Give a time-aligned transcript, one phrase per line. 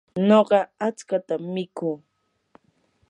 [0.27, 1.97] nuqa achkatam mikuu.